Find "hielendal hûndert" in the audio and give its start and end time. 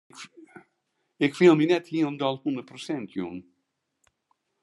1.91-2.69